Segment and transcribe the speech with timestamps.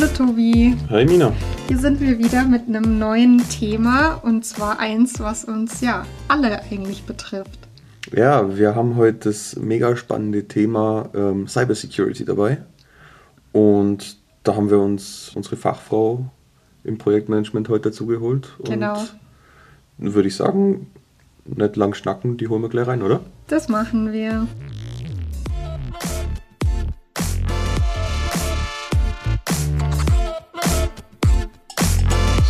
[0.00, 0.74] Hallo Tobi.
[0.88, 1.30] Hi Mina.
[1.68, 6.62] Hier sind wir wieder mit einem neuen Thema und zwar eins, was uns ja alle
[6.62, 7.68] eigentlich betrifft.
[8.10, 12.62] Ja, wir haben heute das mega spannende Thema ähm, Cybersecurity dabei.
[13.52, 16.30] Und da haben wir uns unsere Fachfrau
[16.82, 18.48] im Projektmanagement heute dazu geholt.
[18.64, 19.02] Genau.
[19.98, 20.86] Und würde ich sagen,
[21.44, 23.20] nicht lang schnacken, die holen wir gleich rein, oder?
[23.48, 24.46] Das machen wir.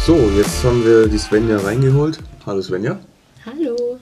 [0.07, 2.19] So, jetzt haben wir die Svenja reingeholt.
[2.47, 2.99] Hallo Svenja.
[3.45, 3.99] Hallo.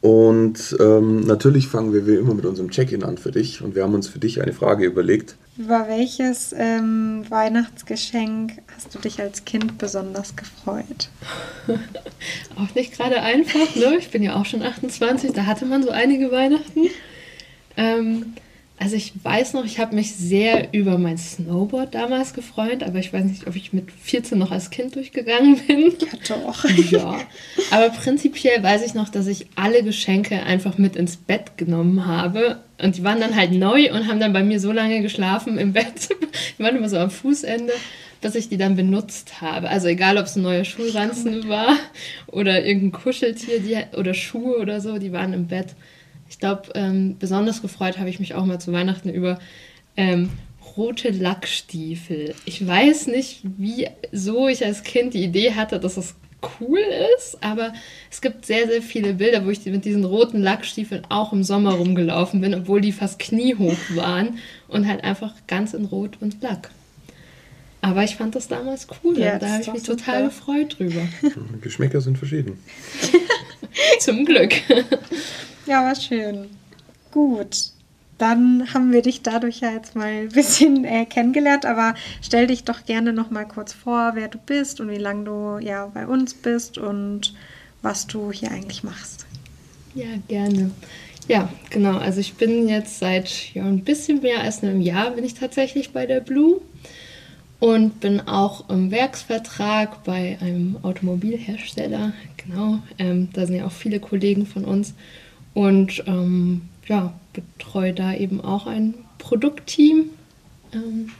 [0.00, 3.62] Und ähm, natürlich fangen wir wie immer mit unserem Check-in an für dich.
[3.62, 5.36] Und wir haben uns für dich eine Frage überlegt.
[5.56, 11.08] Über welches ähm, Weihnachtsgeschenk hast du dich als Kind besonders gefreut?
[12.56, 13.96] auch nicht gerade einfach, ne?
[13.98, 16.88] Ich bin ja auch schon 28, da hatte man so einige Weihnachten.
[17.76, 18.34] Ähm,
[18.82, 23.12] also ich weiß noch, ich habe mich sehr über mein Snowboard damals gefreut, aber ich
[23.12, 25.92] weiß nicht, ob ich mit 14 noch als Kind durchgegangen bin.
[26.00, 26.64] Ja, doch.
[26.90, 27.20] Ja.
[27.70, 32.60] Aber prinzipiell weiß ich noch, dass ich alle Geschenke einfach mit ins Bett genommen habe.
[32.82, 35.72] Und die waren dann halt neu und haben dann bei mir so lange geschlafen im
[35.72, 36.08] Bett.
[36.58, 37.72] Die waren immer so am Fußende,
[38.20, 39.68] dass ich die dann benutzt habe.
[39.68, 41.76] Also egal, ob es ein neuer Schulranzen war
[42.26, 45.76] oder irgendein Kuscheltier die, oder Schuhe oder so, die waren im Bett.
[46.32, 49.38] Ich glaube, ähm, besonders gefreut habe ich mich auch mal zu Weihnachten über
[49.98, 50.30] ähm,
[50.78, 52.34] rote Lackstiefel.
[52.46, 56.14] Ich weiß nicht, wieso ich als Kind die Idee hatte, dass das
[56.58, 56.80] cool
[57.18, 57.74] ist, aber
[58.10, 61.74] es gibt sehr, sehr viele Bilder, wo ich mit diesen roten Lackstiefeln auch im Sommer
[61.74, 66.70] rumgelaufen bin, obwohl die fast kniehoch waren und halt einfach ganz in Rot und Lack.
[67.82, 71.02] Aber ich fand das damals cool Ja, und da habe ich mich total gefreut drüber.
[71.60, 72.58] Geschmäcker sind verschieden.
[74.00, 74.52] Zum Glück.
[75.66, 76.48] Ja, war schön.
[77.10, 77.70] Gut.
[78.18, 82.64] Dann haben wir dich dadurch ja jetzt mal ein bisschen äh, kennengelernt, aber stell dich
[82.64, 86.06] doch gerne noch mal kurz vor, wer du bist und wie lange du ja bei
[86.06, 87.34] uns bist und
[87.80, 89.26] was du hier eigentlich machst.
[89.94, 90.70] Ja, gerne.
[91.28, 91.98] Ja, genau.
[91.98, 95.92] Also ich bin jetzt seit ja, ein bisschen mehr als einem Jahr bin ich tatsächlich
[95.92, 96.60] bei der Blue
[97.58, 102.12] und bin auch im Werksvertrag bei einem Automobilhersteller.
[102.36, 104.94] Genau, ähm, da sind ja auch viele Kollegen von uns
[105.54, 110.10] und ähm, ja, betreue da eben auch ein Produktteam.
[110.72, 111.10] Ähm,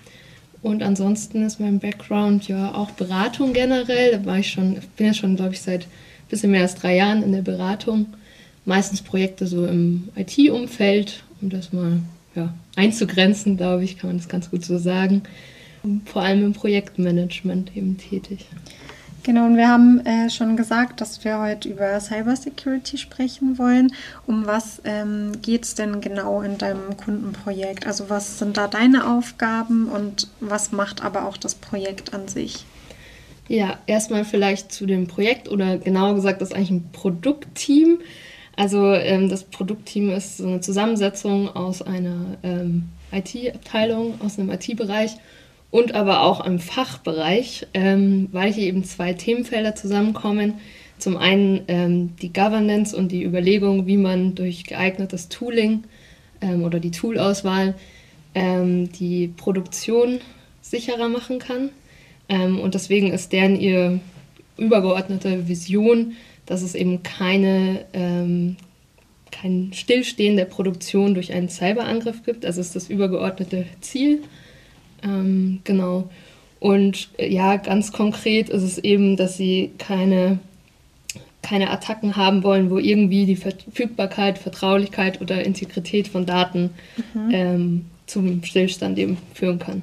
[0.62, 4.12] und ansonsten ist mein Background ja auch Beratung generell.
[4.12, 6.96] Da war ich schon, bin ja schon, glaube ich, seit ein bisschen mehr als drei
[6.96, 8.06] Jahren in der Beratung.
[8.64, 12.00] Meistens Projekte so im IT-Umfeld, um das mal
[12.36, 15.22] ja, einzugrenzen, glaube ich, kann man das ganz gut so sagen.
[16.04, 18.46] Vor allem im Projektmanagement eben tätig.
[19.24, 23.92] Genau, und wir haben äh, schon gesagt, dass wir heute über Cybersecurity sprechen wollen.
[24.26, 27.86] Um was ähm, geht es denn genau in deinem Kundenprojekt?
[27.86, 32.64] Also was sind da deine Aufgaben und was macht aber auch das Projekt an sich?
[33.46, 37.98] Ja, erstmal vielleicht zu dem Projekt oder genauer gesagt, das ist eigentlich ein Produktteam.
[38.56, 45.12] Also ähm, das Produktteam ist so eine Zusammensetzung aus einer ähm, IT-Abteilung, aus einem IT-Bereich
[45.72, 50.60] und aber auch einem Fachbereich, ähm, weil hier eben zwei Themenfelder zusammenkommen.
[50.98, 55.84] Zum einen ähm, die Governance und die Überlegung, wie man durch geeignetes Tooling
[56.42, 57.74] ähm, oder die Toolauswahl
[58.34, 60.20] ähm, die Produktion
[60.60, 61.70] sicherer machen kann.
[62.28, 63.98] Ähm, und deswegen ist deren ihr
[64.58, 66.12] übergeordnete Vision,
[66.44, 68.56] dass es eben keine, ähm,
[69.30, 72.44] kein Stillstehen der Produktion durch einen Cyberangriff gibt.
[72.44, 74.20] Also ist das übergeordnete Ziel.
[75.02, 76.08] Ähm, genau.
[76.60, 80.38] Und äh, ja, ganz konkret ist es eben, dass sie keine,
[81.42, 86.70] keine Attacken haben wollen, wo irgendwie die Verfügbarkeit, Vertraulichkeit oder Integrität von Daten
[87.30, 89.82] ähm, zum Stillstand eben führen kann.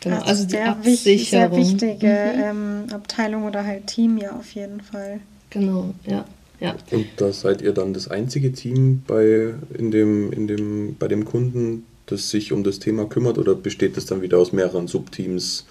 [0.00, 1.80] Genau, Das also ist die sehr, wichtig, sehr Absicherung.
[1.80, 2.42] wichtige Mhm.
[2.42, 5.20] ähm, Abteilung oder halt Team ja auf jeden Fall.
[5.50, 6.24] Genau, ja.
[6.60, 6.74] ja.
[6.90, 11.24] Und da seid ihr dann das einzige Team bei, in dem, in dem, bei dem
[11.24, 15.66] Kunden, das sich um das Thema kümmert oder besteht das dann wieder aus mehreren Subteams?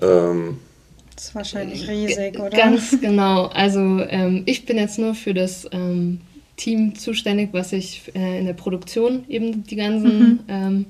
[0.00, 0.58] Ähm,
[1.16, 2.50] Das ist wahrscheinlich riesig, oder?
[2.50, 3.46] Ganz genau.
[3.46, 6.20] Also ähm, ich bin jetzt nur für das ähm,
[6.56, 10.86] Team zuständig, was sich äh, in der Produktion eben die ganzen ähm,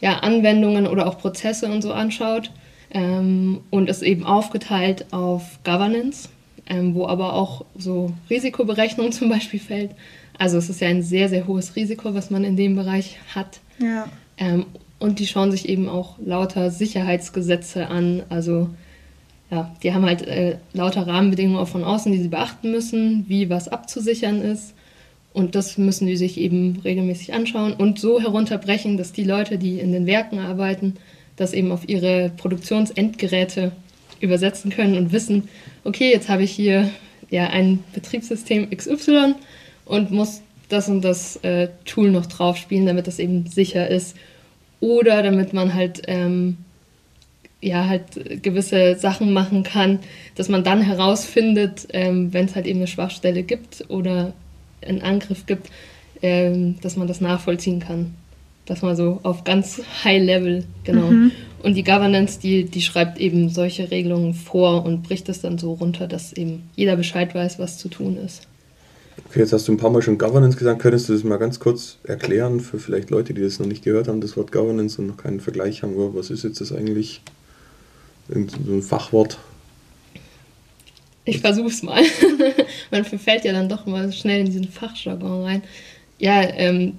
[0.00, 2.50] ja, Anwendungen oder auch Prozesse und so anschaut.
[2.92, 6.28] Ähm, und ist eben aufgeteilt auf Governance,
[6.66, 9.92] ähm, wo aber auch so Risikoberechnung zum Beispiel fällt.
[10.40, 13.60] Also es ist ja ein sehr, sehr hohes Risiko, was man in dem Bereich hat.
[13.78, 14.08] Ja.
[14.38, 14.64] Ähm,
[14.98, 18.22] und die schauen sich eben auch lauter Sicherheitsgesetze an.
[18.30, 18.70] Also
[19.50, 23.50] ja, die haben halt äh, lauter Rahmenbedingungen auch von außen, die sie beachten müssen, wie
[23.50, 24.72] was abzusichern ist.
[25.34, 29.78] Und das müssen die sich eben regelmäßig anschauen und so herunterbrechen, dass die Leute, die
[29.78, 30.94] in den Werken arbeiten,
[31.36, 33.72] das eben auf ihre Produktionsendgeräte
[34.20, 35.50] übersetzen können und wissen,
[35.84, 36.88] okay, jetzt habe ich hier
[37.28, 39.34] ja ein Betriebssystem XY
[39.90, 44.16] und muss das und das äh, Tool noch drauf spielen, damit das eben sicher ist.
[44.78, 46.58] Oder damit man halt ähm,
[47.60, 49.98] ja halt gewisse Sachen machen kann,
[50.36, 54.32] dass man dann herausfindet, ähm, wenn es halt eben eine Schwachstelle gibt oder
[54.86, 55.70] einen Angriff gibt,
[56.22, 58.14] ähm, dass man das nachvollziehen kann.
[58.64, 61.10] Das mal so auf ganz High Level, genau.
[61.10, 61.32] Mhm.
[61.62, 65.74] Und die Governance, die, die schreibt eben solche Regelungen vor und bricht es dann so
[65.74, 68.46] runter, dass eben jeder Bescheid weiß, was zu tun ist.
[69.28, 70.82] Okay, jetzt hast du ein paar Mal schon Governance gesagt.
[70.82, 74.08] Könntest du das mal ganz kurz erklären für vielleicht Leute, die das noch nicht gehört
[74.08, 75.94] haben, das Wort Governance und noch keinen Vergleich haben?
[76.14, 77.20] Was ist jetzt das eigentlich?
[78.28, 79.38] Irgend so ein Fachwort?
[81.24, 82.02] Ich versuch's mal.
[82.90, 85.62] Man verfällt ja dann doch mal schnell in diesen Fachjargon rein.
[86.18, 86.94] Ja, ähm,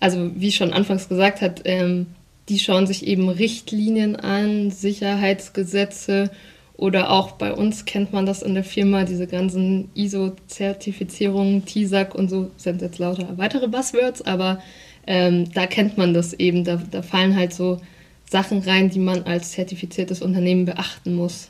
[0.00, 2.06] also wie schon anfangs gesagt hat, ähm,
[2.48, 6.30] die schauen sich eben Richtlinien an, Sicherheitsgesetze
[6.76, 12.28] oder auch bei uns kennt man das in der Firma, diese ganzen ISO-Zertifizierungen, TISAC und
[12.28, 14.62] so sind jetzt lauter weitere Buzzwords, aber
[15.06, 16.64] ähm, da kennt man das eben.
[16.64, 17.80] Da, da fallen halt so
[18.28, 21.48] Sachen rein, die man als zertifiziertes Unternehmen beachten muss.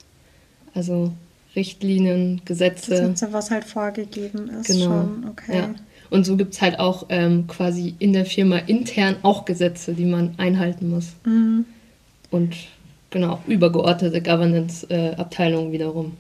[0.75, 1.13] Also
[1.57, 2.91] Richtlinien, Gesetze.
[2.91, 4.67] Gesetze, was halt vorgegeben ist.
[4.67, 4.85] Genau.
[4.85, 5.27] Schon.
[5.31, 5.57] Okay.
[5.57, 5.75] Ja.
[6.11, 10.05] Und so gibt es halt auch ähm, quasi in der Firma intern auch Gesetze, die
[10.05, 11.15] man einhalten muss.
[11.25, 11.65] Mhm.
[12.31, 12.55] Und
[13.11, 16.13] genau, übergeordnete Governance-Abteilungen äh, wiederum.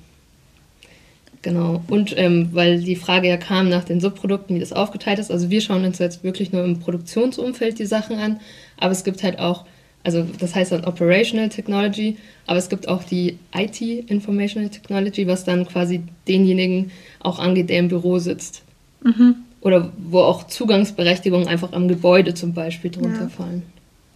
[1.43, 1.83] Genau.
[1.88, 5.31] Und ähm, weil die Frage ja kam nach den Subprodukten, wie das aufgeteilt ist.
[5.31, 8.41] Also wir schauen uns jetzt wirklich nur im Produktionsumfeld die Sachen an,
[8.77, 9.65] aber es gibt halt auch,
[10.03, 12.17] also das heißt dann Operational Technology,
[12.47, 16.91] aber es gibt auch die IT, Informational Technology, was dann quasi denjenigen
[17.21, 18.62] auch angeht, der im Büro sitzt.
[19.05, 19.37] Mhm
[19.67, 23.29] oder wo auch Zugangsberechtigungen einfach am Gebäude zum Beispiel drunter ja.
[23.29, 23.65] fallen.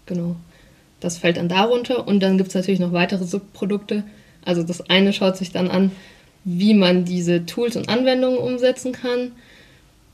[0.07, 0.37] Genau.
[1.01, 4.05] Das fällt dann darunter und dann gibt es natürlich noch weitere Subprodukte.
[4.45, 5.91] Also das eine schaut sich dann an,
[6.45, 9.33] wie man diese Tools und Anwendungen umsetzen kann.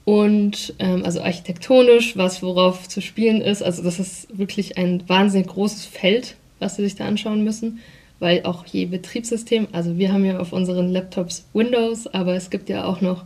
[0.04, 3.62] Und ähm, also architektonisch, was worauf zu spielen ist.
[3.62, 7.80] Also das ist wirklich ein wahnsinnig großes Feld, was Sie sich da anschauen müssen,
[8.20, 12.68] weil auch je Betriebssystem, also wir haben ja auf unseren Laptops Windows, aber es gibt
[12.68, 13.24] ja auch noch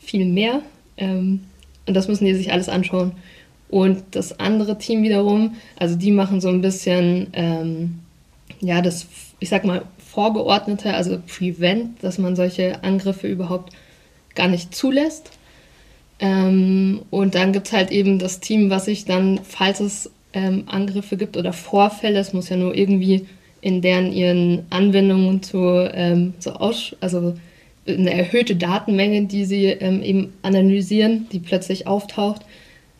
[0.00, 0.62] viel mehr
[0.96, 1.40] ähm,
[1.86, 3.12] und das müssen die sich alles anschauen.
[3.68, 7.98] Und das andere Team wiederum, also die machen so ein bisschen, ähm,
[8.60, 9.06] ja, das,
[9.40, 13.72] ich sag mal, Vorgeordnete, also Prevent, dass man solche Angriffe überhaupt
[14.34, 15.30] gar nicht zulässt.
[16.20, 20.64] Ähm, und dann gibt es halt eben das Team, was sich dann, falls es ähm,
[20.66, 23.26] Angriffe gibt oder Vorfälle, es muss ja nur irgendwie
[23.60, 25.58] in deren ihren Anwendungen zu,
[25.92, 27.34] ähm, so aus, also
[27.86, 32.42] eine erhöhte Datenmenge, die sie ähm, eben analysieren, die plötzlich auftaucht,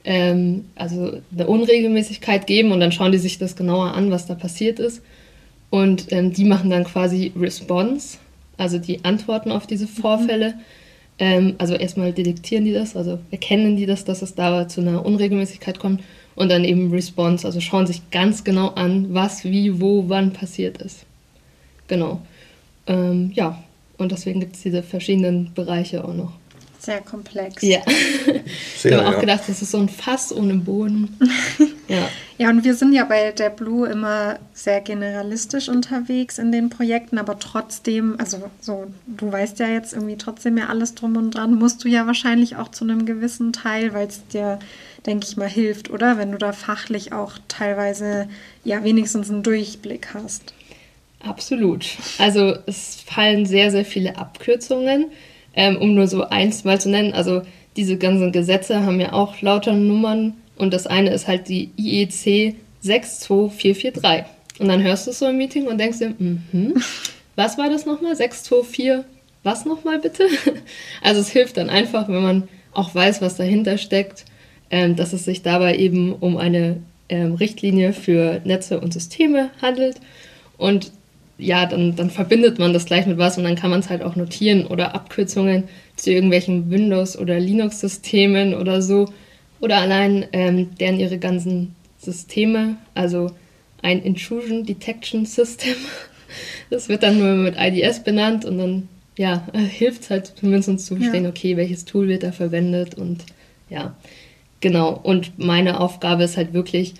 [0.05, 4.35] ähm, also eine Unregelmäßigkeit geben und dann schauen die sich das genauer an, was da
[4.35, 5.03] passiert ist.
[5.71, 8.19] Und ähm, die machen dann quasi Response,
[8.57, 10.55] also die Antworten auf diese Vorfälle.
[11.21, 11.55] Mhm.
[11.59, 15.79] also erstmal detektieren die das, also erkennen die das, dass es da zu einer Unregelmäßigkeit
[15.79, 16.03] kommt
[16.35, 20.79] und dann eben Response, also schauen sich ganz genau an, was, wie, wo, wann passiert
[20.79, 21.07] ist.
[21.87, 22.21] Genau.
[22.87, 23.63] Ähm, ja,
[23.97, 26.33] und deswegen gibt es diese verschiedenen Bereiche auch noch.
[26.85, 27.63] Sehr komplex.
[27.63, 27.81] Ja.
[28.77, 29.21] Sehr, ich habe auch ja.
[29.21, 31.17] gedacht, das ist so ein Fass ohne Boden.
[31.89, 32.09] ja.
[32.37, 37.17] ja, und wir sind ja bei der Blue immer sehr generalistisch unterwegs in den Projekten,
[37.17, 41.55] aber trotzdem, also so, du weißt ja jetzt irgendwie trotzdem ja alles drum und dran,
[41.55, 44.59] musst du ja wahrscheinlich auch zu einem gewissen Teil, weil es dir,
[45.07, 46.19] denke ich mal, hilft, oder?
[46.19, 48.29] Wenn du da fachlich auch teilweise
[48.63, 50.53] ja wenigstens einen Durchblick hast.
[51.21, 51.87] Absolut.
[52.19, 55.11] Also es fallen sehr, sehr viele Abkürzungen,
[55.57, 57.13] ähm, um nur so eins mal zu nennen.
[57.13, 57.43] Also
[57.77, 62.57] diese ganzen Gesetze haben ja auch lauter Nummern und das eine ist halt die IEC
[62.81, 64.25] 62443.
[64.61, 66.75] Und dann hörst du es so im Meeting und denkst dir, mhm,
[67.35, 68.15] was war das nochmal?
[68.15, 69.05] 624,
[69.43, 70.29] was nochmal bitte?
[71.03, 74.25] Also es hilft dann einfach, wenn man auch weiß, was dahinter steckt,
[74.71, 79.97] ähm, dass es sich dabei eben um eine ähm, Richtlinie für Netze und Systeme handelt.
[80.57, 80.93] Und
[81.39, 84.03] ja, dann, dann verbindet man das gleich mit was und dann kann man es halt
[84.03, 85.65] auch notieren oder Abkürzungen
[85.97, 89.13] zu irgendwelchen Windows- oder Linux-Systemen oder so.
[89.61, 93.31] Oder allein ähm, deren ihre ganzen Systeme, also
[93.83, 95.77] ein Intrusion Detection System.
[96.69, 100.97] Das wird dann nur mit IDS benannt und dann ja, hilft es halt zumindest zu
[100.97, 101.31] verstehen, ja.
[101.31, 103.25] okay, welches Tool wird da verwendet und
[103.71, 103.95] ja,
[104.61, 104.99] genau.
[105.01, 106.95] Und meine Aufgabe ist halt wirklich,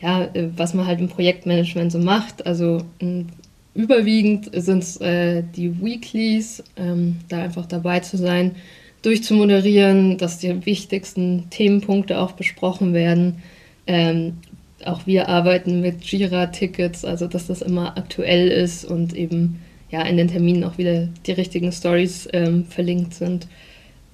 [0.00, 2.46] ja, äh, was man halt im Projektmanagement so macht.
[2.46, 3.30] Also ein
[3.74, 8.56] überwiegend sind es äh, die Weeklies, ähm, da einfach dabei zu sein,
[9.02, 13.42] durchzumoderieren, dass die wichtigsten Themenpunkte auch besprochen werden.
[13.86, 14.38] Ähm,
[14.84, 19.60] auch wir arbeiten mit Jira-Tickets, also dass das immer aktuell ist und eben
[19.90, 23.46] ja in den Terminen auch wieder die richtigen Stories ähm, verlinkt sind.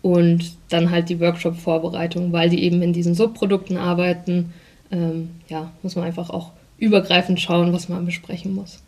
[0.02, 4.52] Und dann halt die Workshop-Vorbereitung, weil die eben in diesen Subprodukten arbeiten.
[4.92, 8.82] Ähm, ja, muss man einfach auch übergreifend schauen, was man besprechen muss.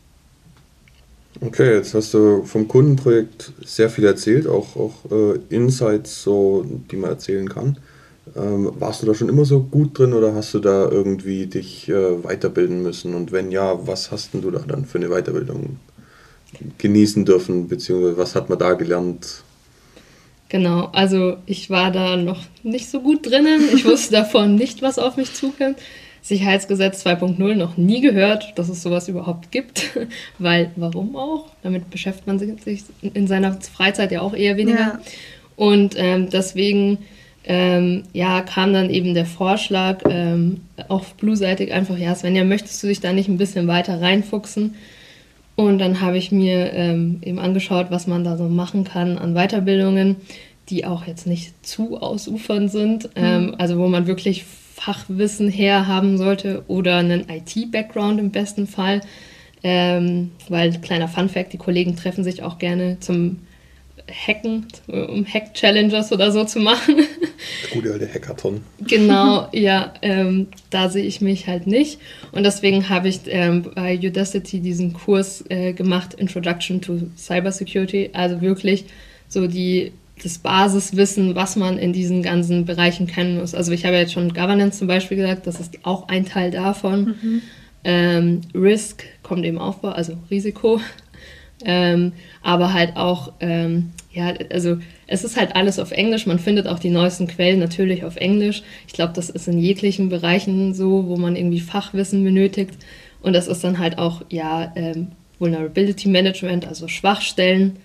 [1.41, 6.97] Okay, jetzt hast du vom Kundenprojekt sehr viel erzählt, auch, auch äh, Insights, so, die
[6.97, 7.79] man erzählen kann.
[8.37, 11.89] Ähm, warst du da schon immer so gut drin oder hast du da irgendwie dich
[11.89, 13.15] äh, weiterbilden müssen?
[13.15, 15.79] Und wenn ja, was hast du da dann für eine Weiterbildung
[16.79, 19.43] genießen dürfen, beziehungsweise was hat man da gelernt?
[20.49, 23.69] Genau, also ich war da noch nicht so gut drinnen.
[23.75, 25.79] Ich wusste davon nicht, was auf mich zukommt.
[26.23, 29.91] Sicherheitsgesetz 2.0 noch nie gehört, dass es sowas überhaupt gibt,
[30.39, 31.47] weil warum auch?
[31.63, 34.79] Damit beschäftigt man sich in seiner Freizeit ja auch eher weniger.
[34.79, 35.01] Ja.
[35.57, 36.99] Und ähm, deswegen
[37.45, 42.89] ähm, ja, kam dann eben der Vorschlag ähm, auf Blue-seitig einfach, ja, Svenja, möchtest du
[42.89, 44.75] dich da nicht ein bisschen weiter reinfuchsen?
[45.57, 49.35] Und dann habe ich mir ähm, eben angeschaut, was man da so machen kann an
[49.35, 50.17] Weiterbildungen,
[50.69, 53.55] die auch jetzt nicht zu ausufern sind, mhm.
[53.59, 54.45] also wo man wirklich
[54.79, 59.01] Fachwissen herhaben sollte oder einen IT-Background im besten Fall.
[59.63, 63.41] Ähm, weil, kleiner Fun-Fact, die Kollegen treffen sich auch gerne zum
[64.09, 66.97] Hacken, um Hack-Challenges oder so zu machen.
[67.73, 68.63] Gute alte Hackathon.
[68.87, 71.99] Genau, ja, ähm, da sehe ich mich halt nicht.
[72.33, 78.11] Und deswegen habe ich ähm, bei Udacity diesen Kurs äh, gemacht, Introduction to Cybersecurity.
[78.13, 78.87] Also wirklich
[79.29, 83.55] so die das Basiswissen, was man in diesen ganzen Bereichen kennen muss.
[83.55, 87.17] Also ich habe jetzt schon Governance zum Beispiel gesagt, das ist auch ein Teil davon.
[87.21, 87.43] Mhm.
[87.85, 90.81] Ähm, Risk kommt eben vor, also Risiko.
[91.65, 96.27] Ähm, aber halt auch, ähm, ja, also es ist halt alles auf Englisch.
[96.27, 98.63] Man findet auch die neuesten Quellen natürlich auf Englisch.
[98.87, 102.75] Ich glaube, das ist in jeglichen Bereichen so, wo man irgendwie Fachwissen benötigt.
[103.23, 105.09] Und das ist dann halt auch, ja, ähm,
[105.39, 107.77] Vulnerability Management, also Schwachstellen.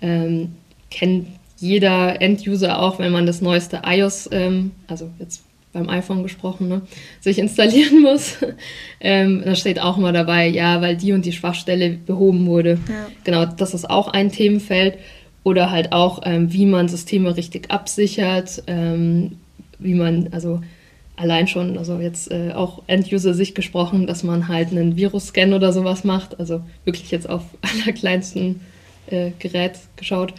[0.00, 0.52] Ähm,
[0.90, 1.26] kennt
[1.64, 6.82] jeder End-User auch, wenn man das neueste iOS, ähm, also jetzt beim iPhone gesprochen, ne,
[7.20, 8.36] sich installieren muss.
[9.00, 12.78] ähm, da steht auch immer dabei, ja, weil die und die Schwachstelle behoben wurde.
[12.88, 13.06] Ja.
[13.24, 14.98] Genau, das ist auch ein Themenfeld.
[15.42, 19.32] Oder halt auch, ähm, wie man Systeme richtig absichert, ähm,
[19.78, 20.62] wie man, also
[21.16, 25.72] allein schon, also jetzt äh, auch End-User sich gesprochen, dass man halt einen Virus-Scan oder
[25.74, 28.60] sowas macht, also wirklich jetzt auf allerkleinsten
[29.08, 30.32] äh, Gerät geschaut.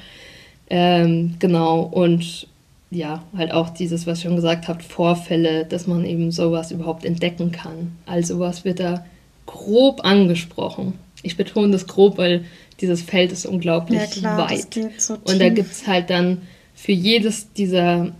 [0.69, 2.47] Ähm, genau, und
[2.91, 7.05] ja, halt auch dieses, was ich schon gesagt habe, Vorfälle, dass man eben sowas überhaupt
[7.05, 7.91] entdecken kann.
[8.05, 9.05] All sowas wird da
[9.45, 10.93] grob angesprochen.
[11.21, 12.45] Ich betone das grob, weil
[12.81, 14.79] dieses Feld ist unglaublich ja, klar, weit.
[14.97, 16.41] So und da gibt es halt dann
[16.73, 18.11] für jedes dieser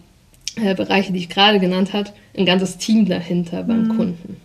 [0.56, 3.98] äh, Bereiche, die ich gerade genannt habe, ein ganzes Team dahinter beim mhm.
[3.98, 4.38] Kunden.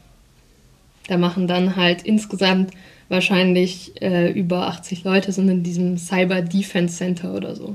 [1.08, 2.72] Da machen dann halt insgesamt
[3.08, 7.74] wahrscheinlich äh, über 80 Leute sind in diesem Cyber Defense Center oder so.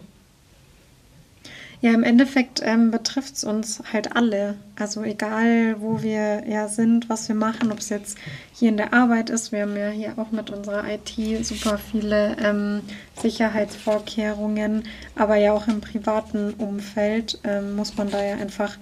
[1.81, 4.55] Ja, im Endeffekt ähm, betrifft es uns halt alle.
[4.77, 8.17] Also egal, wo wir ja sind, was wir machen, ob es jetzt
[8.53, 9.51] hier in der Arbeit ist.
[9.51, 12.81] Wir haben ja hier auch mit unserer IT super viele ähm,
[13.21, 14.83] Sicherheitsvorkehrungen,
[15.15, 18.77] aber ja auch im privaten Umfeld ähm, muss man da ja einfach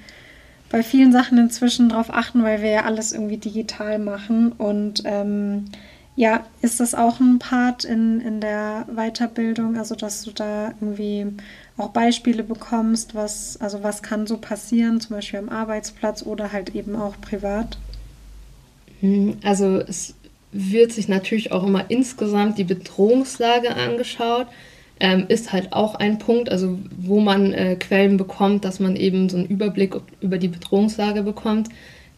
[0.70, 4.52] bei vielen Sachen inzwischen drauf achten, weil wir ja alles irgendwie digital machen.
[4.54, 5.66] Und ähm,
[6.16, 11.28] ja, ist das auch ein Part in, in der Weiterbildung, also dass du da irgendwie
[11.78, 16.76] auch Beispiele bekommst, was, also was kann so passieren, zum Beispiel am Arbeitsplatz oder halt
[16.76, 17.78] eben auch privat?
[19.00, 20.16] Hm, also es
[20.52, 24.48] wird sich natürlich auch immer insgesamt die Bedrohungslage angeschaut.
[25.00, 29.28] Ähm, ist halt auch ein Punkt, also wo man äh, Quellen bekommt, dass man eben
[29.28, 31.70] so einen Überblick über die Bedrohungslage bekommt.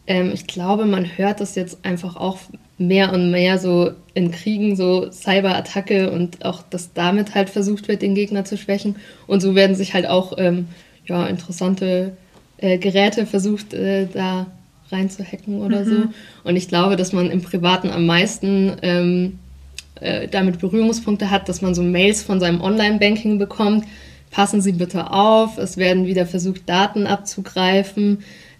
[0.06, 2.38] Ähm, ich glaube, man hört das jetzt einfach auch
[2.78, 8.02] mehr und mehr so in Kriegen, so Cyberattacke und auch, dass damit halt versucht wird,
[8.02, 8.96] den Gegner zu schwächen.
[9.26, 10.66] Und so werden sich halt auch ähm,
[11.06, 12.16] ja, interessante
[12.58, 14.46] äh, Geräte versucht, äh, da
[14.90, 15.88] reinzuhacken oder mhm.
[15.88, 15.96] so.
[16.44, 19.38] Und ich glaube, dass man im Privaten am meisten ähm,
[20.00, 23.84] äh, damit Berührungspunkte hat, dass man so Mails von seinem Online-Banking bekommt.
[24.30, 28.18] Passen Sie bitte auf, es werden wieder versucht, Daten abzugreifen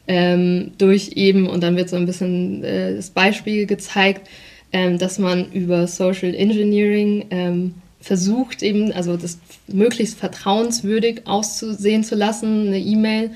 [0.08, 4.28] ähm, durch eben, und dann wird so ein bisschen äh, das Beispiel gezeigt,
[4.72, 12.14] ähm, dass man über Social Engineering ähm, versucht, eben, also das möglichst vertrauenswürdig auszusehen zu
[12.14, 13.30] lassen, eine E-Mail.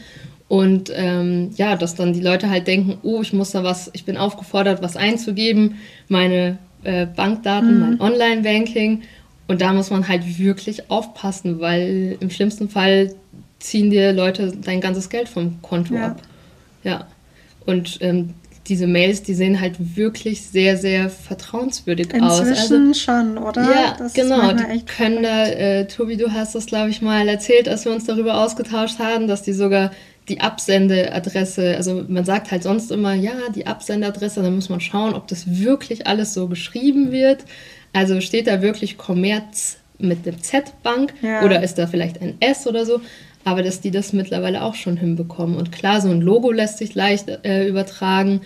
[0.48, 4.04] Und ähm, ja, dass dann die Leute halt denken, oh, ich muss da was, ich
[4.04, 5.76] bin aufgefordert, was einzugeben,
[6.08, 7.80] meine äh, Bankdaten, mhm.
[7.80, 9.02] mein Online-Banking.
[9.46, 13.14] Und da muss man halt wirklich aufpassen, weil im schlimmsten Fall
[13.58, 16.08] ziehen dir Leute dein ganzes Geld vom Konto ja.
[16.08, 16.22] ab.
[16.82, 17.06] Ja.
[17.66, 18.34] Und ähm,
[18.70, 22.40] diese Mails, die sehen halt wirklich sehr, sehr vertrauenswürdig Inzwischen aus.
[22.40, 23.62] Also, schon, oder?
[23.62, 24.52] Ja, das genau.
[24.52, 28.04] Die können da, äh, Tobi, du hast das, glaube ich, mal erzählt, als wir uns
[28.04, 29.90] darüber ausgetauscht haben, dass die sogar
[30.28, 35.14] die Absendeadresse, also man sagt halt sonst immer, ja, die Absendeadresse, dann muss man schauen,
[35.14, 37.44] ob das wirklich alles so geschrieben wird.
[37.92, 41.42] Also steht da wirklich Kommerz mit dem Z-Bank ja.
[41.42, 43.00] oder ist da vielleicht ein S oder so?
[43.44, 45.56] Aber dass die das mittlerweile auch schon hinbekommen.
[45.56, 48.42] Und klar, so ein Logo lässt sich leicht äh, übertragen.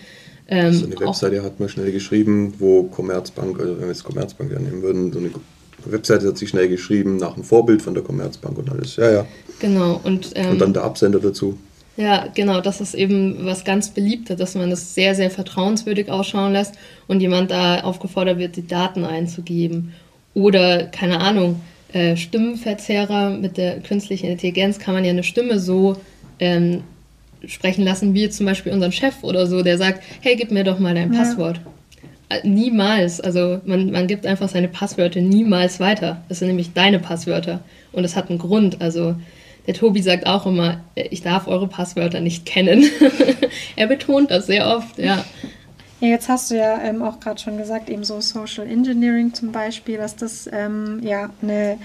[0.47, 4.51] Ähm, so eine Webseite hat man schnell geschrieben, wo Commerzbank, also wenn wir jetzt Commerzbank
[4.51, 5.31] nehmen würden, so eine
[5.85, 8.95] Webseite hat sich schnell geschrieben, nach einem Vorbild von der Commerzbank und alles.
[8.95, 9.25] Ja, ja.
[9.59, 9.99] Genau.
[10.03, 11.57] Und, ähm, und dann der Absender dazu.
[11.97, 16.51] Ja, genau, das ist eben was ganz Beliebtes, dass man das sehr, sehr vertrauenswürdig ausschauen
[16.51, 16.75] lässt
[17.07, 19.93] und jemand da aufgefordert wird, die Daten einzugeben.
[20.33, 21.61] Oder, keine Ahnung,
[21.95, 25.95] äh, Stimmenverzerrer mit der künstlichen Intelligenz kann man ja eine Stimme so
[26.39, 26.83] ähm,
[27.47, 30.77] sprechen lassen, wie zum Beispiel unseren Chef oder so, der sagt, hey, gib mir doch
[30.77, 31.19] mal dein ja.
[31.19, 31.61] Passwort.
[32.27, 33.21] Äh, niemals.
[33.21, 36.21] Also man, man gibt einfach seine Passwörter niemals weiter.
[36.27, 37.63] Das sind nämlich deine Passwörter.
[37.93, 38.81] Und das hat einen Grund.
[38.81, 39.15] Also
[39.65, 42.83] der Tobi sagt auch immer, äh, ich darf eure Passwörter nicht kennen.
[43.77, 45.23] er betont das sehr oft, ja.
[46.05, 49.51] Ja, jetzt hast du ja ähm, auch gerade schon gesagt, eben so Social Engineering zum
[49.51, 51.79] Beispiel, dass das ähm, ja eine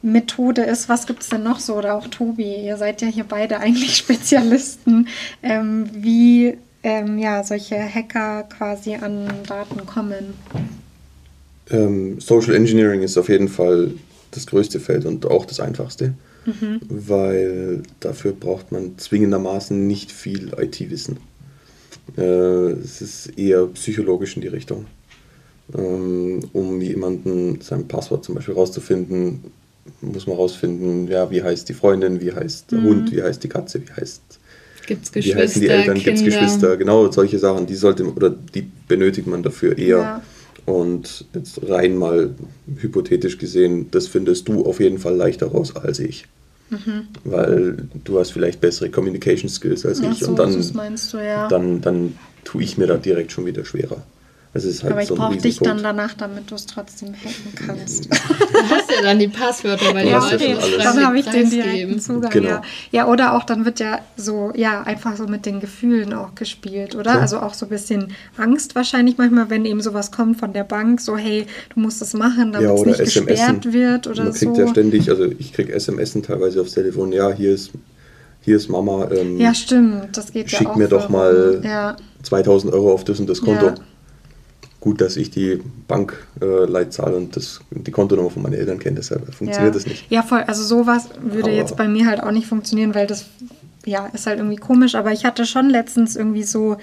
[0.00, 0.88] Methode ist.
[0.88, 1.74] Was gibt es denn noch so?
[1.74, 5.08] Oder auch Tobi, ihr seid ja hier beide eigentlich Spezialisten,
[5.42, 10.34] ähm, wie ähm, ja, solche Hacker quasi an Daten kommen.
[11.70, 13.90] Ähm, Social Engineering ist auf jeden Fall
[14.30, 16.14] das größte Feld und auch das einfachste,
[16.46, 16.80] mhm.
[16.88, 21.18] weil dafür braucht man zwingendermaßen nicht viel IT-Wissen.
[22.16, 24.86] Äh, es ist eher psychologisch in die Richtung.
[25.76, 29.40] Ähm, um jemanden sein Passwort zum Beispiel rauszufinden,
[30.00, 32.84] muss man rausfinden, ja, wie heißt die Freundin, wie heißt der mhm.
[32.84, 34.22] Hund, wie heißt die Katze, wie heißt
[34.86, 38.30] Gibt's Geschwister, wie heißen die Eltern, gibt es Geschwister, genau solche Sachen, die sollte oder
[38.30, 39.98] die benötigt man dafür eher.
[39.98, 40.22] Ja.
[40.66, 42.34] Und jetzt rein mal
[42.76, 46.26] hypothetisch gesehen, das findest du auf jeden Fall leichter raus als ich.
[46.70, 47.08] Mhm.
[47.24, 50.20] Weil du hast vielleicht bessere Communication Skills als Ach ich.
[50.20, 51.48] So, und dann, du, ja.
[51.48, 54.02] dann, dann tue ich mir da direkt schon wieder schwerer.
[54.56, 57.52] Es ist halt Aber ich so brauche dich dann danach, damit du es trotzdem hacken
[57.56, 58.04] kannst.
[58.14, 60.56] du hast ja dann die Passwörter, weil ja, okay.
[60.78, 62.30] Dann habe ich den direkten Zugang.
[62.30, 62.48] Genau.
[62.48, 62.62] Ja.
[62.92, 66.94] ja, oder auch dann wird ja so, ja, einfach so mit den Gefühlen auch gespielt,
[66.94, 67.14] oder?
[67.14, 67.18] Ja.
[67.18, 71.00] Also auch so ein bisschen Angst wahrscheinlich manchmal, wenn eben sowas kommt von der Bank,
[71.00, 74.34] so hey, du musst das machen, damit ja, es nicht SMS gesperrt wird oder Man
[74.34, 74.62] kriegt so.
[74.62, 77.72] ja ständig, also ich kriege SMS teilweise aufs Telefon, ja, hier ist
[78.40, 79.08] hier ist Mama.
[79.10, 80.62] Ähm, ja, stimmt, das geht ja auch.
[80.62, 81.96] Schick mir doch mal ja.
[82.22, 83.66] 2000 Euro auf das und das Konto.
[83.66, 83.74] Ja
[84.84, 89.22] gut, dass ich die Bankleitzahl äh, und das, die Kontonummer von meinen Eltern kenne, deshalb
[89.32, 89.80] funktioniert ja.
[89.80, 90.10] das nicht.
[90.10, 90.42] Ja, voll.
[90.46, 93.24] Also sowas würde aber jetzt bei mir halt auch nicht funktionieren, weil das
[93.86, 94.94] ja ist halt irgendwie komisch.
[94.94, 96.76] Aber ich hatte schon letztens irgendwie so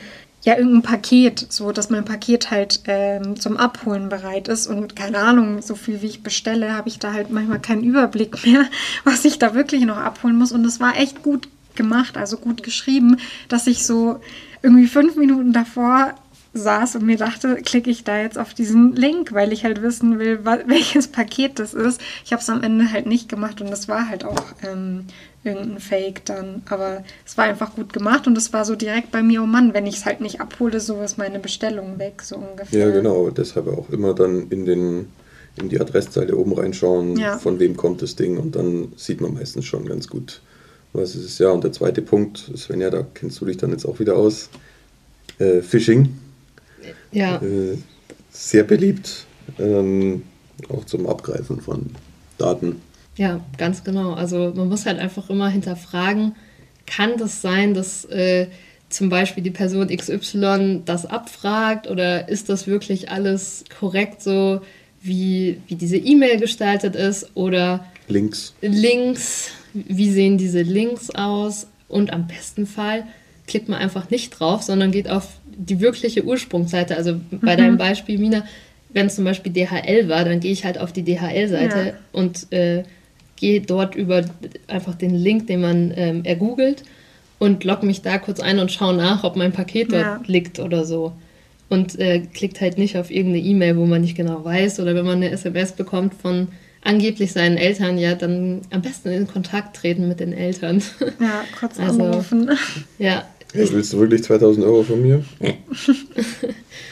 [0.44, 5.20] ja irgendein Paket, so dass mein Paket halt ähm, zum Abholen bereit ist und keine
[5.20, 8.66] Ahnung, so viel wie ich bestelle, habe ich da halt manchmal keinen Überblick mehr,
[9.04, 10.52] was ich da wirklich noch abholen muss.
[10.52, 14.20] Und es war echt gut gemacht, also gut geschrieben, dass ich so
[14.64, 16.16] irgendwie fünf Minuten davor
[16.54, 20.20] saß und mir dachte, klicke ich da jetzt auf diesen Link, weil ich halt wissen
[20.20, 22.02] will, welches Paket das ist.
[22.26, 25.06] Ich habe es am Ende halt nicht gemacht und das war halt auch ähm,
[25.44, 26.64] irgendein Fake dann.
[26.70, 29.74] Aber es war einfach gut gemacht und es war so direkt bei mir, oh Mann,
[29.74, 32.88] wenn ich es halt nicht abhole, so ist meine Bestellung weg, so ungefähr.
[32.88, 33.30] Ja, genau.
[33.30, 35.08] Deshalb auch immer dann in den
[35.58, 37.38] in die Adresszeile oben reinschauen, ja.
[37.38, 40.42] von wem kommt das Ding und dann sieht man meistens schon ganz gut,
[40.94, 41.40] was es ist.
[41.40, 44.50] Ja, und der zweite Punkt, Svenja, da kennst du dich dann jetzt auch wieder aus,
[45.40, 46.14] äh, Phishing.
[47.12, 47.41] Ja.
[47.41, 47.78] Äh,
[48.32, 49.26] sehr beliebt,
[49.60, 50.24] ähm,
[50.70, 51.91] auch zum Abgreifen von
[52.38, 52.82] Daten.
[53.17, 54.13] Ja, ganz genau.
[54.13, 56.36] Also man muss halt einfach immer hinterfragen,
[56.86, 58.48] kann das sein, dass äh,
[58.89, 64.62] zum Beispiel die Person XY das abfragt oder ist das wirklich alles korrekt so,
[65.02, 68.54] wie, wie diese E-Mail gestaltet ist oder Links.
[68.62, 73.06] Links, wie sehen diese Links aus und am besten Fall
[73.48, 76.96] klickt man einfach nicht drauf, sondern geht auf die wirkliche Ursprungsseite.
[76.96, 77.58] Also bei mhm.
[77.58, 78.44] deinem Beispiel, Mina,
[78.90, 81.94] wenn es zum Beispiel DHL war, dann gehe ich halt auf die DHL-Seite ja.
[82.12, 82.84] und äh,
[83.36, 84.24] gehe dort über
[84.68, 86.84] einfach den Link, den man ähm, ergoogelt
[87.40, 90.22] und logge mich da kurz ein und schaue nach, ob mein Paket dort ja.
[90.28, 91.14] liegt oder so.
[91.70, 95.06] Und äh, klickt halt nicht auf irgendeine E-Mail, wo man nicht genau weiß oder wenn
[95.06, 96.50] man eine SMS bekommt von
[96.84, 100.84] angeblich seinen Eltern, ja, dann am besten in Kontakt treten mit den Eltern.
[101.20, 102.52] Ja, kurz also, anrufen.
[103.00, 105.24] Ja, Hey, willst du wirklich 2000 Euro von mir?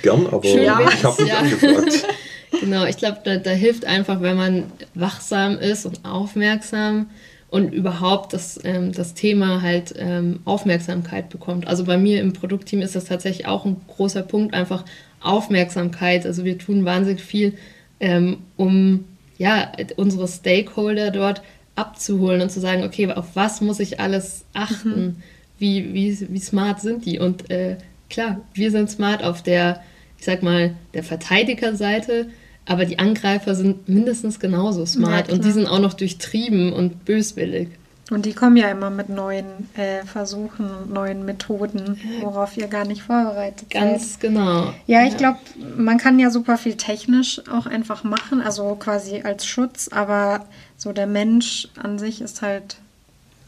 [0.01, 0.69] Gern, aber Schön ich
[1.03, 1.39] habe nicht ja.
[1.39, 2.05] angefragt.
[2.61, 4.63] Genau, ich glaube, da, da, hilft einfach, wenn man
[4.95, 7.11] wachsam ist und aufmerksam
[7.49, 11.67] und überhaupt das, ähm, das Thema halt ähm, Aufmerksamkeit bekommt.
[11.67, 14.83] Also bei mir im Produktteam ist das tatsächlich auch ein großer Punkt, einfach
[15.21, 16.25] Aufmerksamkeit.
[16.25, 17.53] Also wir tun wahnsinnig viel,
[17.99, 19.05] ähm, um
[19.37, 21.43] ja, unsere Stakeholder dort
[21.75, 25.01] abzuholen und zu sagen, okay, auf was muss ich alles achten?
[25.01, 25.15] Mhm.
[25.59, 27.19] Wie, wie, wie smart sind die?
[27.19, 27.77] Und äh,
[28.09, 29.81] klar, wir sind smart auf der,
[30.17, 32.29] ich sag mal, der Verteidigerseite,
[32.65, 37.05] aber die Angreifer sind mindestens genauso smart ja, und die sind auch noch durchtrieben und
[37.05, 37.69] böswillig.
[38.11, 43.03] Und die kommen ja immer mit neuen äh, Versuchen, neuen Methoden, worauf ihr gar nicht
[43.03, 43.91] vorbereitet Ganz seid.
[43.91, 44.73] Ganz genau.
[44.87, 45.17] Ja, ich ja.
[45.17, 45.39] glaube,
[45.77, 50.45] man kann ja super viel technisch auch einfach machen, also quasi als Schutz, aber
[50.75, 52.77] so der Mensch an sich ist halt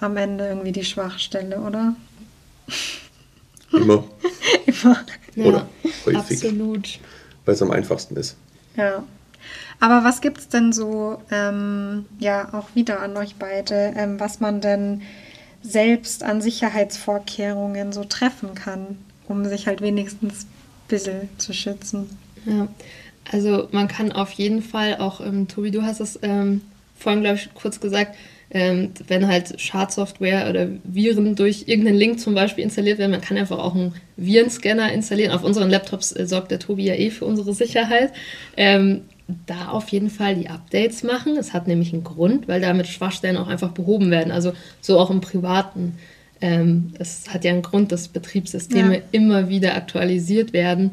[0.01, 1.95] am Ende irgendwie die Schwachstelle, oder?
[3.71, 4.03] Immer.
[4.65, 5.05] immer.
[5.35, 5.67] Ja, oder
[6.05, 6.43] häufig.
[6.43, 6.99] Absolut.
[7.45, 8.35] Weil es am einfachsten ist.
[8.75, 9.03] Ja.
[9.79, 14.39] Aber was gibt es denn so, ähm, ja, auch wieder an euch beide, ähm, was
[14.39, 15.01] man denn
[15.63, 22.09] selbst an Sicherheitsvorkehrungen so treffen kann, um sich halt wenigstens ein bisschen zu schützen?
[22.45, 22.67] Ja,
[23.31, 26.61] also man kann auf jeden Fall auch, ähm, Tobi, du hast es ähm,
[26.97, 28.15] vorhin, glaube ich, kurz gesagt,
[28.53, 33.37] ähm, wenn halt Schadsoftware oder Viren durch irgendeinen Link zum Beispiel installiert werden, man kann
[33.37, 35.31] einfach auch einen Virenscanner installieren.
[35.31, 38.11] Auf unseren Laptops äh, sorgt der Tobi ja eh für unsere Sicherheit.
[38.57, 39.03] Ähm,
[39.45, 41.37] da auf jeden Fall die Updates machen.
[41.37, 44.31] Es hat nämlich einen Grund, weil damit Schwachstellen auch einfach behoben werden.
[44.31, 45.95] Also so auch im Privaten.
[46.41, 49.03] Ähm, es hat ja einen Grund, dass Betriebssysteme ja.
[49.13, 50.91] immer wieder aktualisiert werden.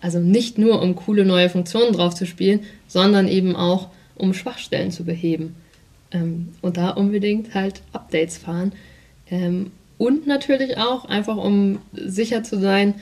[0.00, 4.90] Also nicht nur, um coole neue Funktionen drauf zu spielen, sondern eben auch, um Schwachstellen
[4.90, 5.54] zu beheben.
[6.12, 8.72] Ähm, und da unbedingt halt Updates fahren.
[9.30, 12.94] Ähm, und natürlich auch einfach, um sicher zu sein,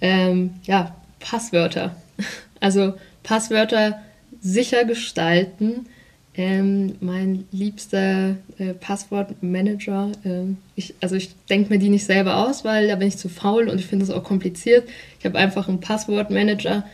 [0.00, 1.96] ähm, ja, Passwörter.
[2.60, 2.94] Also
[3.24, 4.00] Passwörter
[4.40, 5.86] sicher gestalten.
[6.34, 12.64] Ähm, mein liebster äh, Passwortmanager, äh, ich, also ich denke mir die nicht selber aus,
[12.64, 14.88] weil da bin ich zu faul und ich finde es auch kompliziert.
[15.18, 16.84] Ich habe einfach einen Passwortmanager,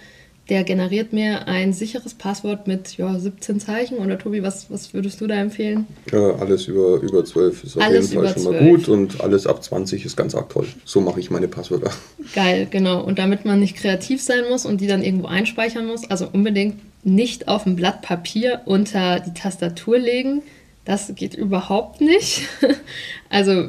[0.49, 3.99] der generiert mir ein sicheres Passwort mit ja, 17 Zeichen.
[3.99, 5.87] Oder Tobi, was, was würdest du da empfehlen?
[6.11, 8.61] Ja, alles über, über 12 ist auf alles jeden Fall schon 12.
[8.61, 10.67] mal gut und alles ab 20 ist ganz arg toll.
[10.85, 11.91] So mache ich meine Passwörter.
[12.35, 13.03] Geil, genau.
[13.05, 16.77] Und damit man nicht kreativ sein muss und die dann irgendwo einspeichern muss, also unbedingt
[17.05, 20.43] nicht auf ein Blatt Papier unter die Tastatur legen.
[20.87, 22.49] Das geht überhaupt nicht.
[23.29, 23.69] also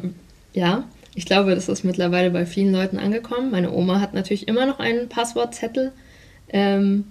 [0.54, 3.52] ja, ich glaube, das ist mittlerweile bei vielen Leuten angekommen.
[3.52, 5.92] Meine Oma hat natürlich immer noch einen Passwortzettel
[6.50, 7.06] ähm,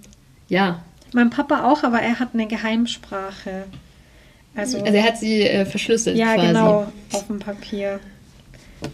[0.47, 0.83] ja.
[1.13, 3.65] Mein Papa auch, aber er hat eine Geheimsprache.
[4.55, 6.17] Also, also er hat sie äh, verschlüsselt.
[6.17, 6.47] Ja, quasi.
[6.47, 7.99] genau, auf dem Papier.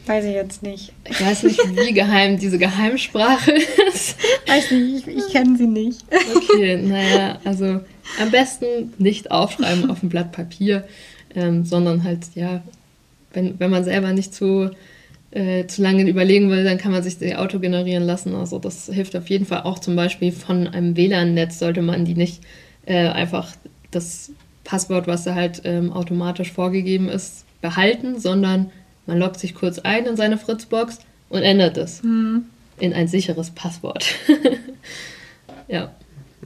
[0.07, 0.93] Weiß ich jetzt nicht.
[1.07, 3.51] Ich weiß nicht, wie geheim diese Geheimsprache
[3.93, 4.17] ist.
[4.47, 6.03] Weiß nicht, ich, ich kenne sie nicht.
[6.35, 7.81] Okay, naja, also
[8.19, 10.87] am besten nicht aufschreiben auf ein Blatt Papier,
[11.35, 12.63] ähm, sondern halt, ja,
[13.33, 14.71] wenn, wenn man selber nicht zu
[15.35, 18.33] äh, zu lange überlegen will, dann kann man sich die Auto generieren lassen.
[18.35, 22.15] Also das hilft auf jeden Fall auch zum Beispiel von einem WLAN-Netz sollte man die
[22.15, 22.41] nicht
[22.85, 23.53] äh, einfach
[23.91, 24.31] das
[24.63, 28.71] Passwort, was da halt ähm, automatisch vorgegeben ist, behalten, sondern
[29.07, 32.45] man loggt sich kurz ein in seine Fritzbox und ändert es mhm.
[32.79, 34.05] in ein sicheres Passwort.
[35.67, 35.93] ja.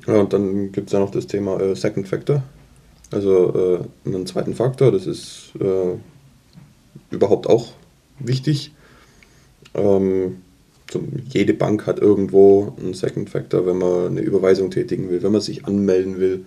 [0.08, 2.42] Ja, und dann gibt es ja noch das Thema äh, Second Factor.
[3.12, 5.96] Also äh, einen zweiten Faktor, das ist äh,
[7.12, 7.68] überhaupt auch
[8.18, 8.72] wichtig.
[9.74, 10.38] Ähm,
[11.30, 15.42] jede Bank hat irgendwo einen Second Factor, wenn man eine Überweisung tätigen will, wenn man
[15.42, 16.46] sich anmelden will.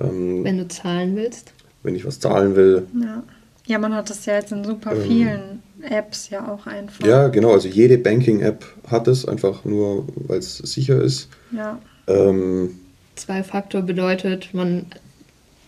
[0.00, 1.52] Ähm, wenn du zahlen willst.
[1.82, 2.86] Wenn ich was zahlen will.
[3.00, 3.22] Ja,
[3.66, 7.06] ja man hat das ja jetzt in super ähm, vielen Apps ja auch einfach.
[7.06, 7.52] Ja, genau.
[7.52, 11.28] Also jede Banking-App hat es, einfach nur, weil es sicher ist.
[11.52, 11.78] Ja.
[12.08, 12.80] Ähm,
[13.14, 14.86] Zwei-Faktor bedeutet, man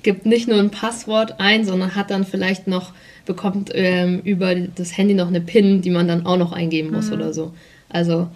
[0.02, 2.92] gibt nicht nur ein Passwort ein, sondern hat dann vielleicht noch
[3.26, 7.08] bekommt ähm, über das Handy noch eine PIN, die man dann auch noch eingeben muss
[7.08, 7.14] mhm.
[7.14, 7.52] oder so.
[7.88, 8.28] Also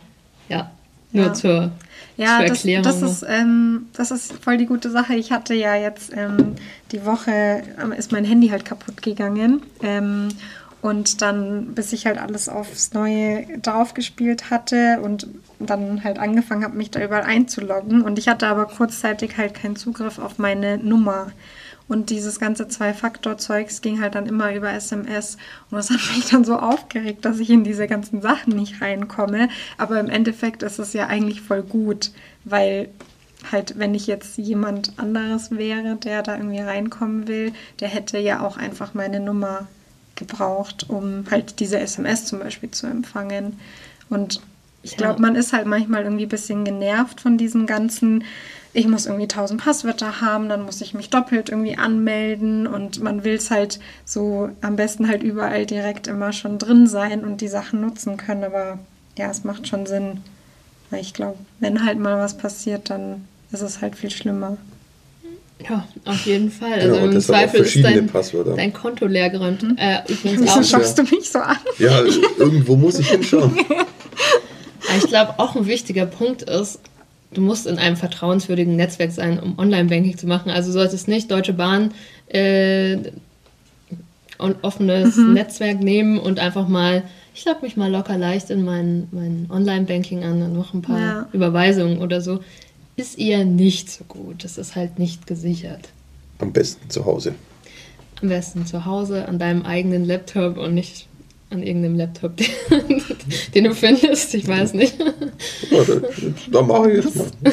[0.48, 0.70] ja,
[1.12, 1.33] nur ja.
[1.33, 1.72] zur,
[2.16, 2.44] ja.
[2.46, 5.14] Das, das, ist, ähm, das ist voll die gute Sache.
[5.14, 6.55] Ich hatte ja jetzt ähm,
[6.92, 9.62] die Woche, ähm, ist mein Handy halt kaputt gegangen.
[9.83, 10.29] Ähm,
[10.84, 15.26] und dann, bis ich halt alles aufs Neue draufgespielt hatte und
[15.58, 18.02] dann halt angefangen habe, mich da überall einzuloggen.
[18.02, 21.32] Und ich hatte aber kurzzeitig halt keinen Zugriff auf meine Nummer.
[21.88, 25.38] Und dieses ganze Zwei-Faktor-Zeugs ging halt dann immer über SMS.
[25.70, 29.48] Und das hat mich dann so aufgeregt, dass ich in diese ganzen Sachen nicht reinkomme.
[29.78, 32.10] Aber im Endeffekt ist es ja eigentlich voll gut,
[32.44, 32.90] weil
[33.50, 38.40] halt, wenn ich jetzt jemand anderes wäre, der da irgendwie reinkommen will, der hätte ja
[38.40, 39.66] auch einfach meine Nummer
[40.16, 43.59] gebraucht, um halt diese SMS zum Beispiel zu empfangen.
[44.11, 44.40] Und
[44.83, 48.24] ich glaube, man ist halt manchmal irgendwie ein bisschen genervt von diesem ganzen,
[48.74, 53.24] ich muss irgendwie tausend Passwörter haben, dann muss ich mich doppelt irgendwie anmelden und man
[53.24, 57.48] will es halt so am besten halt überall direkt immer schon drin sein und die
[57.48, 58.44] Sachen nutzen können.
[58.44, 58.79] Aber
[59.16, 60.20] ja, es macht schon Sinn.
[60.90, 64.59] Weil ich glaube, wenn halt mal was passiert, dann ist es halt viel schlimmer.
[65.62, 66.80] Ja, auf jeden Fall.
[66.80, 68.10] Genau, also im Zweifel ist dein,
[68.56, 69.62] dein, Konto leer geräumt.
[69.62, 69.76] Mhm.
[69.78, 71.04] Äh, Wieso schaust ja.
[71.04, 71.56] du mich so an?
[71.78, 72.02] Ja,
[72.38, 73.56] irgendwo muss ich hinschauen.
[74.98, 76.80] ich glaube, auch ein wichtiger Punkt ist,
[77.32, 80.50] du musst in einem vertrauenswürdigen Netzwerk sein, um Online-Banking zu machen.
[80.50, 81.92] Also solltest nicht Deutsche Bahn
[82.28, 82.96] äh,
[84.38, 85.34] ein offenes mhm.
[85.34, 90.24] Netzwerk nehmen und einfach mal, ich logge mich mal locker leicht in mein, mein Online-Banking
[90.24, 91.28] an und noch ein paar ja.
[91.32, 92.40] Überweisungen oder so
[92.96, 94.44] ist eher nicht so gut.
[94.44, 95.88] Das ist halt nicht gesichert.
[96.38, 97.35] Am besten zu Hause.
[98.22, 101.09] Am besten zu Hause, an deinem eigenen Laptop und nicht
[101.50, 102.46] an irgendeinem Laptop, den,
[103.54, 104.35] den du findest.
[104.35, 104.98] Ich weiß nicht.
[105.70, 106.00] Ja, da,
[106.50, 107.52] da mache ich jetzt mal.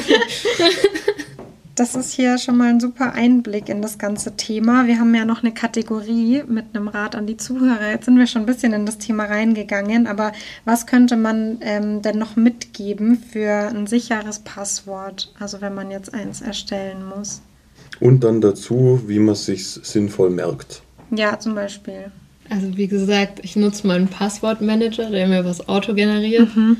[1.74, 4.86] Das ist hier schon mal ein super Einblick in das ganze Thema.
[4.86, 7.90] Wir haben ja noch eine Kategorie mit einem Rat an die Zuhörer.
[7.90, 10.32] Jetzt sind wir schon ein bisschen in das Thema reingegangen, aber
[10.66, 15.32] was könnte man ähm, denn noch mitgeben für ein sicheres Passwort?
[15.38, 17.40] Also wenn man jetzt eins erstellen muss.
[18.00, 20.82] Und dann dazu, wie man sich sinnvoll merkt.
[21.10, 22.12] Ja, zum Beispiel.
[22.50, 26.54] Also wie gesagt, ich nutze meinen Passwortmanager, der mir was auto generiert.
[26.54, 26.76] Mhm.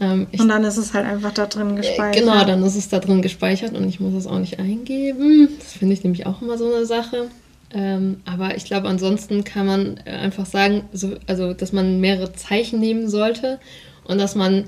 [0.00, 2.24] Ähm, ich, und dann ist es halt einfach da drin gespeichert.
[2.24, 5.48] Genau, dann ist es da drin gespeichert und ich muss es auch nicht eingeben.
[5.58, 7.28] Das finde ich nämlich auch immer so eine Sache.
[7.74, 12.32] Ähm, aber ich glaube, ansonsten kann man äh, einfach sagen, so, also, dass man mehrere
[12.32, 13.58] Zeichen nehmen sollte
[14.04, 14.64] und dass man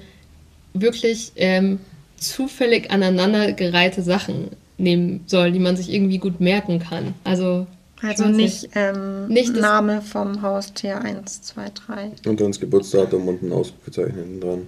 [0.72, 1.80] wirklich ähm,
[2.16, 7.14] zufällig aneinandergereihte Sachen nehmen soll, die man sich irgendwie gut merken kann.
[7.24, 7.66] Also
[8.02, 12.10] also nicht, ähm, nicht Name vom Haustier 1, 2, 3.
[12.26, 14.66] Und dann das Geburtsdatum und ein Ausrufezeichen dran.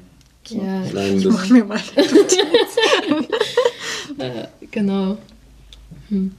[0.48, 1.76] So ja, ich mach mir mal
[4.18, 5.18] äh, Genau.
[6.08, 6.32] Hm.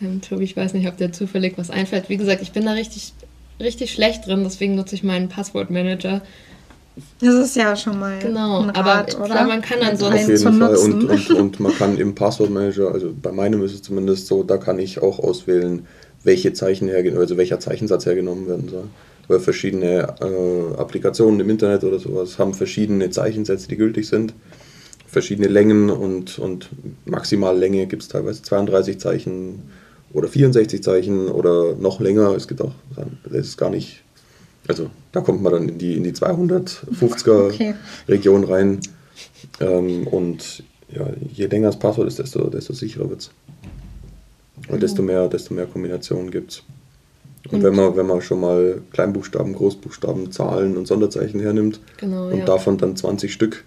[0.00, 2.08] Ähm, Tobi, ich weiß nicht, ob dir zufällig was einfällt.
[2.08, 3.12] Wie gesagt, ich bin da richtig,
[3.58, 6.22] richtig schlecht drin, deswegen nutze ich meinen Passwortmanager.
[7.20, 9.46] Das ist ja schon mal genau, ein Rat, aber oder?
[9.46, 13.32] man kann ansonsten auf jeden Fall und, und, und man kann im Passwortmanager, also bei
[13.32, 15.86] meinem ist es zumindest so, da kann ich auch auswählen,
[16.24, 18.84] welche Zeichen hergenommen, also welcher Zeichensatz hergenommen werden soll
[19.30, 24.34] weil verschiedene äh, Applikationen im Internet oder sowas haben verschiedene Zeichensätze, die gültig sind.
[25.06, 26.68] Verschiedene Längen und, und
[27.04, 29.62] Maximallänge gibt es teilweise 32 Zeichen
[30.12, 32.34] oder 64 Zeichen oder noch länger.
[32.34, 32.72] Es gibt auch,
[33.24, 34.02] das ist gar nicht,
[34.66, 37.74] also da kommt man dann in die, in die 250er okay.
[38.08, 38.80] Region rein.
[39.60, 43.30] Ähm, und ja, je länger das Passwort ist, desto, desto sicherer wird es.
[44.68, 46.62] Und desto mehr, desto mehr Kombinationen gibt es.
[47.50, 52.38] Und wenn man, wenn man schon mal Kleinbuchstaben, Großbuchstaben, Zahlen und Sonderzeichen hernimmt genau, und
[52.38, 52.44] ja.
[52.44, 53.64] davon dann 20 Stück,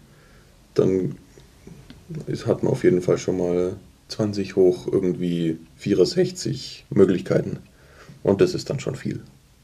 [0.74, 1.16] dann
[2.28, 3.76] ist, hat man auf jeden Fall schon mal
[4.10, 7.60] 20 hoch irgendwie 64 Möglichkeiten.
[8.22, 9.22] Und das ist dann schon viel.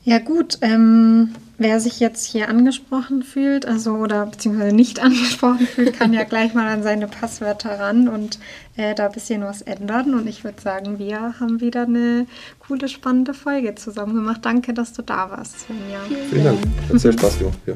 [0.10, 6.00] Ja gut, ähm, wer sich jetzt hier angesprochen fühlt, also oder beziehungsweise nicht angesprochen fühlt,
[6.00, 8.40] kann ja gleich mal an seine Passwörter ran und
[8.76, 10.16] äh, da ein bisschen was ändern.
[10.16, 12.26] Und ich würde sagen, wir haben wieder eine
[12.58, 14.40] coole, spannende Folge zusammen gemacht.
[14.42, 16.00] Danke, dass du da warst, Svenja.
[16.32, 16.60] Vielen Dank,
[16.92, 17.60] hat sehr Spaß gemacht.
[17.68, 17.76] Ja.